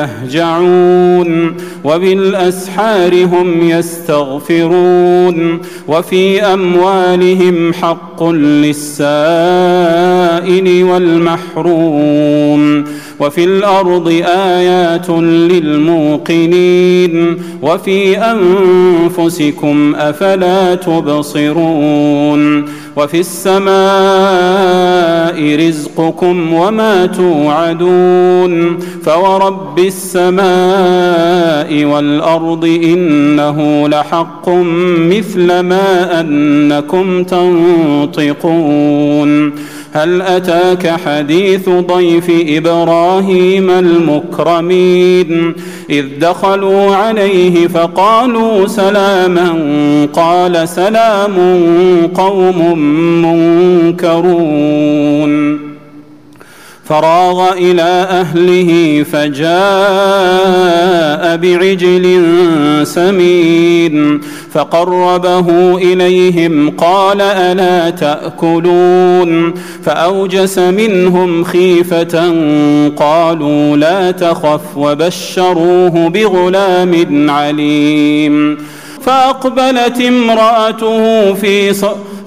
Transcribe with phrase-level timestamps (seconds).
[0.00, 9.04] يهجعون وبالأسحار هم يستغفرون وفي أموالهم حق للسائل
[10.84, 12.84] والمحروم
[13.20, 15.10] وفي الأرض آيات
[16.30, 22.64] للموقنين وفي أنفسكم أفلا تبصرون
[22.96, 23.70] وفي السماء
[25.40, 34.48] رزقكم وما توعدون فورب السماء والأرض إنه لحق
[34.98, 37.24] مثل ما أنكم
[38.20, 39.52] تنطقون
[39.92, 45.54] هل أتاك حديث ضيف إبراهيم المكرمين؟
[45.90, 49.52] إذ دخلوا عليه فقالوا سلاما
[50.12, 51.36] قال سلام
[52.14, 52.78] قوم
[53.94, 55.69] منكرون.
[56.90, 59.50] فراغ إلى أهله فجاء
[61.36, 62.20] بعجل
[62.86, 64.20] سمين
[64.52, 72.34] فقربه إليهم قال ألا تأكلون فأوجس منهم خيفة
[72.96, 78.58] قالوا لا تخف وبشروه بغلام عليم
[79.02, 81.84] فأقبلت امرأته في ص...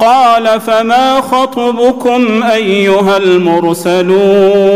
[0.00, 4.70] قال فما خطبكم أيها المرسلون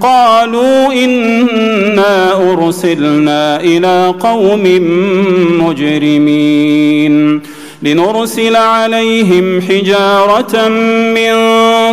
[0.00, 4.62] قالوا إنا أرسلنا إلى قوم
[5.60, 7.42] مجرمين
[7.82, 10.68] لنرسل عليهم حجارة
[11.14, 11.34] من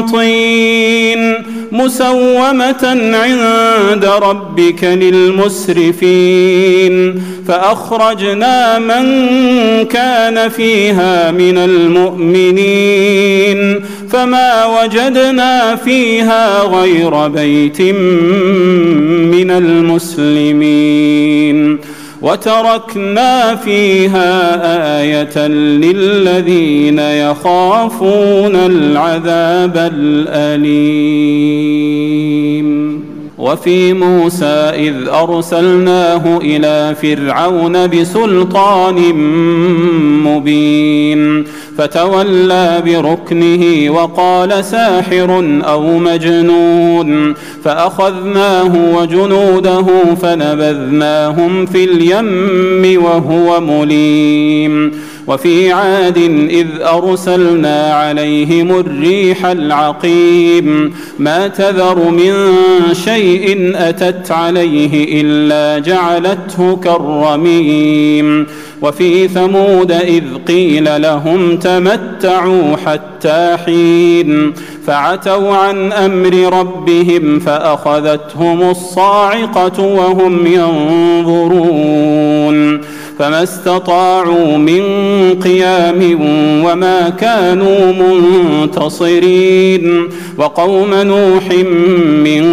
[0.06, 6.44] طين مسومة عند ربك للمسرفين.
[7.48, 9.06] فأخرجنا من
[9.86, 12.60] كان فيها من المؤمنين.
[14.12, 17.82] فما وجدنا فيها غير بيت
[19.32, 21.80] من المسلمين.
[22.24, 24.32] وتركنا فيها
[25.02, 31.04] آية للذين يخافون العذاب الأليم.
[33.44, 34.46] وفي موسى
[34.76, 39.14] إذ أرسلناه إلى فرعون بسلطان
[40.24, 41.44] مبين
[41.78, 47.34] فتولى بركنه وقال ساحر أو مجنون
[47.64, 49.86] فأخذناه وجنوده
[50.22, 54.92] فنبذناهم في اليم وهو مليم.
[55.28, 56.18] وفي عاد
[56.50, 62.34] إذ أرسلنا عليهم الريح العقيم ما تذر من
[62.94, 63.33] شيء
[63.76, 68.48] أتت عليه إلا جعلته كالرميم.
[68.82, 74.54] وفي ثمود إذ قيل لهم تمتعوا حتى حين.
[74.88, 81.74] فعتوا عن أمر ربهم فأخذتهم الصاعقة وهم ينظرون.
[83.20, 84.82] فما استطاعوا من
[85.44, 86.20] قيام
[86.66, 87.94] وما كانوا
[88.74, 90.10] منتصرين.
[90.38, 91.50] وقوم نوح
[92.24, 92.46] من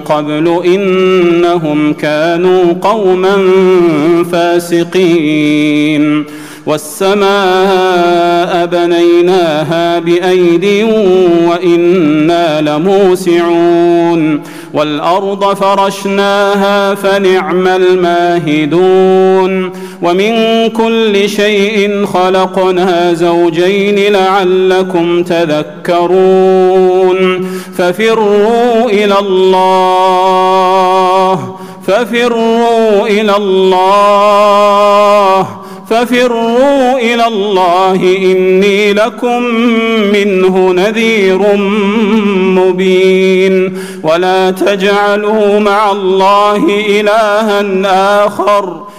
[0.00, 3.36] قبل إنهم كانوا قوما
[4.32, 6.24] فاسقين.
[6.66, 10.86] والسماء بنيناها بايد
[11.48, 14.40] وإنا لموسعون.
[14.74, 19.08] والأرض فرشناها فنعم الماهدون
[20.02, 26.48] ومن كل شيء خلقنا زوجين لعلكم تذكرون
[27.78, 30.38] ففروا إلى الله
[31.86, 34.47] ففروا إلى الله
[35.90, 39.42] ففروا إلى الله إني لكم
[40.12, 41.56] منه نذير
[42.56, 43.78] مبين.
[44.02, 47.64] ولا تجعلوا مع الله إلها
[48.26, 48.82] آخر.